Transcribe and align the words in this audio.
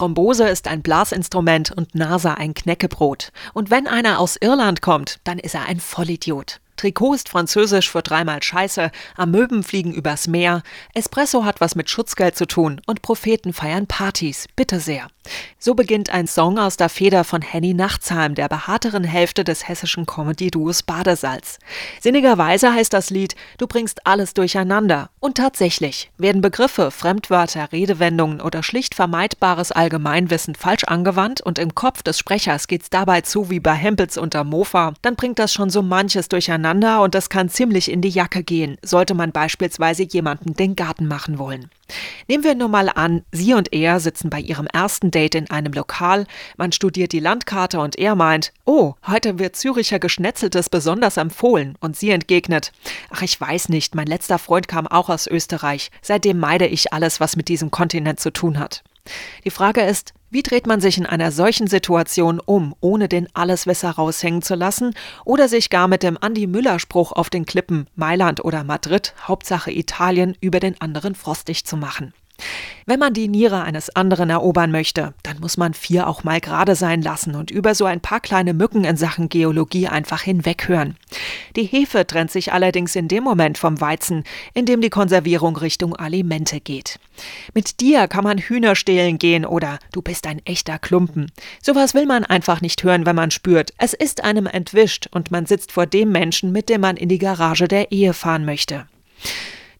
Thrombose 0.00 0.48
ist 0.48 0.66
ein 0.66 0.80
Blasinstrument 0.80 1.72
und 1.72 1.94
NASA 1.94 2.32
ein 2.32 2.54
Knäckebrot. 2.54 3.32
Und 3.52 3.70
wenn 3.70 3.86
einer 3.86 4.18
aus 4.18 4.38
Irland 4.40 4.80
kommt, 4.80 5.18
dann 5.24 5.38
ist 5.38 5.54
er 5.54 5.66
ein 5.66 5.78
Vollidiot. 5.78 6.58
Trikot 6.80 7.12
ist 7.12 7.28
französisch 7.28 7.90
für 7.90 8.00
dreimal 8.00 8.42
Scheiße, 8.42 8.90
Amöben 9.14 9.62
fliegen 9.62 9.92
übers 9.92 10.26
Meer, 10.26 10.62
Espresso 10.94 11.44
hat 11.44 11.60
was 11.60 11.74
mit 11.74 11.90
Schutzgeld 11.90 12.36
zu 12.36 12.46
tun 12.46 12.80
und 12.86 13.02
Propheten 13.02 13.52
feiern 13.52 13.86
Partys. 13.86 14.46
Bitte 14.56 14.80
sehr. 14.80 15.08
So 15.58 15.74
beginnt 15.74 16.08
ein 16.08 16.26
Song 16.26 16.58
aus 16.58 16.78
der 16.78 16.88
Feder 16.88 17.22
von 17.24 17.42
Henny 17.42 17.74
Nachtsheim, 17.74 18.34
der 18.34 18.48
behaarteren 18.48 19.04
Hälfte 19.04 19.44
des 19.44 19.68
hessischen 19.68 20.06
Comedy-Duos 20.06 20.82
Badesalz. 20.82 21.58
Sinnigerweise 22.00 22.72
heißt 22.72 22.94
das 22.94 23.10
Lied 23.10 23.36
Du 23.58 23.66
bringst 23.66 24.06
alles 24.06 24.32
durcheinander. 24.32 25.10
Und 25.20 25.36
tatsächlich, 25.36 26.10
werden 26.16 26.40
Begriffe, 26.40 26.90
Fremdwörter, 26.90 27.70
Redewendungen 27.72 28.40
oder 28.40 28.62
schlicht 28.62 28.94
vermeidbares 28.94 29.70
Allgemeinwissen 29.70 30.54
falsch 30.54 30.84
angewandt 30.84 31.42
und 31.42 31.58
im 31.58 31.74
Kopf 31.74 32.02
des 32.02 32.18
Sprechers 32.18 32.66
geht's 32.66 32.88
dabei 32.88 33.20
zu 33.20 33.50
wie 33.50 33.60
bei 33.60 33.74
Hempels 33.74 34.16
unter 34.16 34.44
Mofa, 34.44 34.94
dann 35.02 35.16
bringt 35.16 35.38
das 35.38 35.52
schon 35.52 35.68
so 35.68 35.82
manches 35.82 36.30
durcheinander 36.30 36.69
und 36.70 37.14
das 37.14 37.28
kann 37.28 37.48
ziemlich 37.48 37.90
in 37.90 38.00
die 38.00 38.08
Jacke 38.08 38.42
gehen, 38.42 38.76
sollte 38.82 39.14
man 39.14 39.32
beispielsweise 39.32 40.04
jemanden 40.04 40.54
den 40.54 40.76
Garten 40.76 41.06
machen 41.06 41.38
wollen. 41.38 41.70
Nehmen 42.28 42.44
wir 42.44 42.54
nur 42.54 42.68
mal 42.68 42.88
an, 42.88 43.24
sie 43.32 43.54
und 43.54 43.72
er 43.72 43.98
sitzen 44.00 44.30
bei 44.30 44.40
ihrem 44.40 44.66
ersten 44.66 45.10
Date 45.10 45.34
in 45.34 45.50
einem 45.50 45.72
Lokal, 45.72 46.26
man 46.56 46.72
studiert 46.72 47.12
die 47.12 47.20
Landkarte 47.20 47.80
und 47.80 47.98
er 47.98 48.14
meint, 48.14 48.52
oh, 48.64 48.94
heute 49.06 49.38
wird 49.38 49.56
Züricher 49.56 49.98
Geschnetzeltes 49.98 50.68
besonders 50.68 51.16
empfohlen 51.16 51.76
und 51.80 51.96
sie 51.96 52.10
entgegnet, 52.10 52.72
ach 53.10 53.22
ich 53.22 53.40
weiß 53.40 53.68
nicht, 53.68 53.94
mein 53.94 54.06
letzter 54.06 54.38
Freund 54.38 54.68
kam 54.68 54.86
auch 54.86 55.08
aus 55.08 55.26
Österreich, 55.26 55.90
seitdem 56.02 56.38
meide 56.38 56.66
ich 56.66 56.92
alles, 56.92 57.20
was 57.20 57.36
mit 57.36 57.48
diesem 57.48 57.70
Kontinent 57.70 58.20
zu 58.20 58.32
tun 58.32 58.58
hat. 58.58 58.82
Die 59.44 59.50
Frage 59.50 59.82
ist, 59.82 60.12
wie 60.30 60.42
dreht 60.42 60.66
man 60.66 60.80
sich 60.80 60.96
in 60.96 61.06
einer 61.06 61.32
solchen 61.32 61.66
Situation 61.66 62.40
um, 62.40 62.74
ohne 62.80 63.08
den 63.08 63.28
Alleswisser 63.34 63.90
raushängen 63.90 64.42
zu 64.42 64.54
lassen 64.54 64.94
oder 65.24 65.48
sich 65.48 65.70
gar 65.70 65.88
mit 65.88 66.02
dem 66.02 66.16
Andi 66.20 66.46
Müller-Spruch 66.46 67.12
auf 67.12 67.30
den 67.30 67.46
Klippen 67.46 67.88
Mailand 67.96 68.44
oder 68.44 68.62
Madrid, 68.62 69.14
Hauptsache 69.26 69.72
Italien, 69.72 70.36
über 70.40 70.60
den 70.60 70.80
anderen 70.80 71.14
frostig 71.14 71.64
zu 71.64 71.76
machen? 71.76 72.14
Wenn 72.86 72.98
man 72.98 73.12
die 73.12 73.28
Niere 73.28 73.62
eines 73.62 73.94
anderen 73.94 74.30
erobern 74.30 74.70
möchte, 74.70 75.14
dann 75.22 75.40
muss 75.40 75.56
man 75.56 75.74
vier 75.74 76.08
auch 76.08 76.24
mal 76.24 76.40
gerade 76.40 76.74
sein 76.74 77.02
lassen 77.02 77.34
und 77.34 77.50
über 77.50 77.74
so 77.74 77.84
ein 77.84 78.00
paar 78.00 78.20
kleine 78.20 78.54
Mücken 78.54 78.84
in 78.84 78.96
Sachen 78.96 79.28
Geologie 79.28 79.88
einfach 79.88 80.22
hinweghören. 80.22 80.96
Die 81.56 81.64
Hefe 81.64 82.06
trennt 82.06 82.30
sich 82.30 82.52
allerdings 82.52 82.96
in 82.96 83.08
dem 83.08 83.24
Moment 83.24 83.58
vom 83.58 83.80
Weizen, 83.80 84.24
in 84.54 84.66
dem 84.66 84.80
die 84.80 84.90
Konservierung 84.90 85.56
Richtung 85.56 85.96
Alimente 85.96 86.60
geht. 86.60 86.98
Mit 87.54 87.80
dir 87.80 88.08
kann 88.08 88.24
man 88.24 88.38
Hühner 88.38 88.74
stehlen 88.76 89.18
gehen 89.18 89.44
oder 89.44 89.78
du 89.92 90.02
bist 90.02 90.26
ein 90.26 90.40
echter 90.44 90.78
Klumpen. 90.78 91.30
Sowas 91.62 91.94
will 91.94 92.06
man 92.06 92.24
einfach 92.24 92.60
nicht 92.60 92.82
hören, 92.82 93.06
wenn 93.06 93.16
man 93.16 93.30
spürt, 93.30 93.72
es 93.78 93.92
ist 93.92 94.24
einem 94.24 94.46
entwischt 94.46 95.08
und 95.10 95.30
man 95.30 95.46
sitzt 95.46 95.72
vor 95.72 95.86
dem 95.86 96.12
Menschen, 96.12 96.52
mit 96.52 96.68
dem 96.68 96.80
man 96.80 96.96
in 96.96 97.08
die 97.08 97.18
Garage 97.18 97.68
der 97.68 97.92
Ehe 97.92 98.14
fahren 98.14 98.44
möchte. 98.44 98.86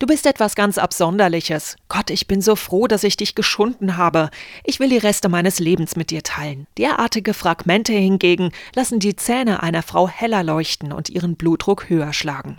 Du 0.00 0.06
bist 0.06 0.24
etwas 0.24 0.54
ganz 0.54 0.78
Absonderliches. 0.78 1.76
Gott, 1.90 2.08
ich 2.08 2.26
bin 2.26 2.40
so 2.40 2.56
froh, 2.56 2.86
dass 2.86 3.04
ich 3.04 3.18
dich 3.18 3.34
geschunden 3.34 3.98
habe. 3.98 4.30
Ich 4.64 4.80
will 4.80 4.88
die 4.88 4.96
Reste 4.96 5.28
meines 5.28 5.58
Lebens 5.58 5.94
mit 5.94 6.10
dir 6.10 6.22
teilen. 6.22 6.66
Derartige 6.78 7.34
Fragmente 7.34 7.92
hingegen 7.92 8.50
lassen 8.74 8.98
die 8.98 9.14
Zähne 9.14 9.62
einer 9.62 9.82
Frau 9.82 10.08
heller 10.08 10.42
leuchten 10.42 10.94
und 10.94 11.10
ihren 11.10 11.36
Blutdruck 11.36 11.90
höher 11.90 12.14
schlagen. 12.14 12.56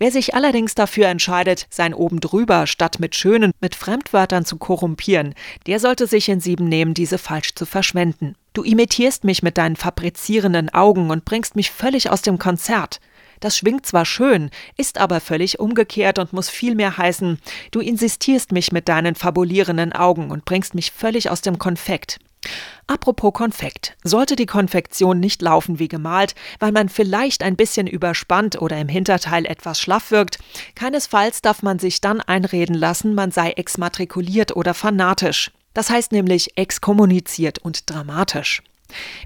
Wer 0.00 0.10
sich 0.10 0.34
allerdings 0.34 0.74
dafür 0.74 1.06
entscheidet, 1.06 1.68
sein 1.70 1.94
oben 1.94 2.18
drüber 2.18 2.66
statt 2.66 2.98
mit 2.98 3.14
schönen, 3.14 3.52
mit 3.60 3.76
Fremdwörtern 3.76 4.44
zu 4.44 4.56
korrumpieren, 4.56 5.34
der 5.68 5.78
sollte 5.78 6.08
sich 6.08 6.28
in 6.28 6.40
sieben 6.40 6.64
nehmen, 6.64 6.94
diese 6.94 7.18
falsch 7.18 7.54
zu 7.54 7.64
verschwenden. 7.64 8.34
Du 8.54 8.64
imitierst 8.64 9.22
mich 9.22 9.44
mit 9.44 9.56
deinen 9.56 9.76
fabrizierenden 9.76 10.68
Augen 10.74 11.10
und 11.10 11.24
bringst 11.24 11.54
mich 11.54 11.70
völlig 11.70 12.10
aus 12.10 12.22
dem 12.22 12.40
Konzert. 12.40 12.98
Das 13.42 13.56
schwingt 13.56 13.84
zwar 13.86 14.04
schön, 14.06 14.50
ist 14.76 14.98
aber 14.98 15.18
völlig 15.18 15.58
umgekehrt 15.58 16.20
und 16.20 16.32
muss 16.32 16.48
vielmehr 16.48 16.96
heißen, 16.96 17.40
du 17.72 17.80
insistierst 17.80 18.52
mich 18.52 18.70
mit 18.70 18.88
deinen 18.88 19.16
fabulierenden 19.16 19.92
Augen 19.92 20.30
und 20.30 20.44
bringst 20.44 20.76
mich 20.76 20.92
völlig 20.92 21.28
aus 21.28 21.40
dem 21.40 21.58
Konfekt. 21.58 22.20
Apropos 22.86 23.32
Konfekt. 23.32 23.96
Sollte 24.04 24.36
die 24.36 24.46
Konfektion 24.46 25.18
nicht 25.18 25.42
laufen 25.42 25.80
wie 25.80 25.88
gemalt, 25.88 26.36
weil 26.60 26.70
man 26.70 26.88
vielleicht 26.88 27.42
ein 27.42 27.56
bisschen 27.56 27.88
überspannt 27.88 28.62
oder 28.62 28.78
im 28.78 28.88
Hinterteil 28.88 29.44
etwas 29.44 29.80
schlaff 29.80 30.12
wirkt, 30.12 30.38
keinesfalls 30.76 31.42
darf 31.42 31.62
man 31.62 31.80
sich 31.80 32.00
dann 32.00 32.20
einreden 32.20 32.76
lassen, 32.76 33.12
man 33.12 33.32
sei 33.32 33.50
exmatrikuliert 33.50 34.54
oder 34.54 34.72
fanatisch. 34.72 35.50
Das 35.74 35.90
heißt 35.90 36.12
nämlich 36.12 36.56
exkommuniziert 36.56 37.58
und 37.58 37.90
dramatisch. 37.90 38.62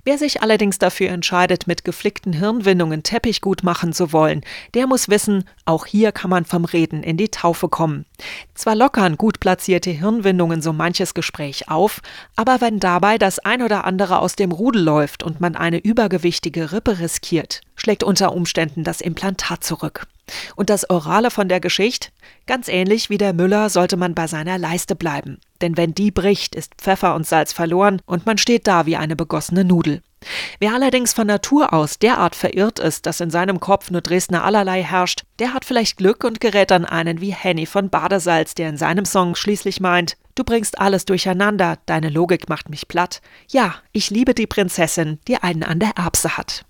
Wer 0.04 0.18
sich 0.18 0.42
allerdings 0.42 0.78
dafür 0.78 1.10
entscheidet, 1.10 1.66
mit 1.66 1.84
geflickten 1.84 2.32
Hirnwindungen 2.32 3.02
Teppich 3.02 3.40
gut 3.40 3.62
machen 3.62 3.92
zu 3.92 4.12
wollen, 4.12 4.42
der 4.74 4.86
muss 4.86 5.08
wissen, 5.08 5.44
auch 5.64 5.86
hier 5.86 6.12
kann 6.12 6.30
man 6.30 6.44
vom 6.44 6.64
Reden 6.64 7.02
in 7.02 7.16
die 7.16 7.28
Taufe 7.28 7.68
kommen. 7.68 8.06
Zwar 8.54 8.74
lockern 8.74 9.16
gut 9.16 9.40
platzierte 9.40 9.90
Hirnwindungen 9.90 10.62
so 10.62 10.72
manches 10.72 11.14
Gespräch 11.14 11.68
auf, 11.68 12.00
aber 12.36 12.60
wenn 12.60 12.80
dabei 12.80 13.18
das 13.18 13.38
ein 13.38 13.62
oder 13.62 13.84
andere 13.84 14.20
aus 14.20 14.36
dem 14.36 14.52
Rudel 14.52 14.82
läuft 14.82 15.22
und 15.22 15.40
man 15.40 15.56
eine 15.56 15.78
übergewichtige 15.78 16.72
Rippe 16.72 16.98
riskiert, 16.98 17.60
schlägt 17.74 18.02
unter 18.02 18.32
Umständen 18.32 18.84
das 18.84 19.00
Implantat 19.00 19.64
zurück. 19.64 20.06
Und 20.56 20.70
das 20.70 20.88
Orale 20.90 21.30
von 21.30 21.48
der 21.48 21.60
Geschichte? 21.60 22.08
Ganz 22.46 22.68
ähnlich 22.68 23.10
wie 23.10 23.18
der 23.18 23.32
Müller 23.32 23.70
sollte 23.70 23.96
man 23.96 24.14
bei 24.14 24.26
seiner 24.26 24.58
Leiste 24.58 24.96
bleiben. 24.96 25.38
Denn 25.60 25.76
wenn 25.76 25.94
die 25.94 26.10
bricht, 26.10 26.54
ist 26.54 26.74
Pfeffer 26.76 27.14
und 27.14 27.26
Salz 27.26 27.52
verloren 27.52 28.02
und 28.06 28.26
man 28.26 28.38
steht 28.38 28.66
da 28.66 28.86
wie 28.86 28.96
eine 28.96 29.16
begossene 29.16 29.64
Nudel. 29.64 30.02
Wer 30.58 30.74
allerdings 30.74 31.12
von 31.12 31.26
Natur 31.26 31.72
aus 31.72 31.98
derart 31.98 32.34
verirrt 32.34 32.78
ist, 32.78 33.06
dass 33.06 33.20
in 33.20 33.30
seinem 33.30 33.60
Kopf 33.60 33.90
nur 33.90 34.00
Dresdner 34.00 34.44
allerlei 34.44 34.82
herrscht, 34.82 35.22
der 35.38 35.54
hat 35.54 35.64
vielleicht 35.64 35.98
Glück 35.98 36.24
und 36.24 36.40
gerät 36.40 36.72
an 36.72 36.84
einen 36.84 37.20
wie 37.20 37.32
Henny 37.32 37.66
von 37.66 37.90
Badesalz, 37.90 38.54
der 38.54 38.68
in 38.68 38.76
seinem 38.76 39.04
Song 39.04 39.34
schließlich 39.34 39.80
meint, 39.80 40.16
du 40.34 40.42
bringst 40.42 40.80
alles 40.80 41.04
durcheinander, 41.04 41.78
deine 41.86 42.08
Logik 42.08 42.48
macht 42.48 42.70
mich 42.70 42.88
platt. 42.88 43.20
Ja, 43.50 43.76
ich 43.92 44.10
liebe 44.10 44.34
die 44.34 44.46
Prinzessin, 44.46 45.20
die 45.28 45.36
einen 45.36 45.62
an 45.62 45.78
der 45.78 45.92
Erbse 45.96 46.36
hat. 46.36 46.66